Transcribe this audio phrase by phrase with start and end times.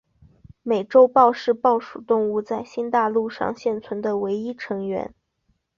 [0.63, 5.13] 美洲豹是豹属动物在新大陆上现存的唯一成员。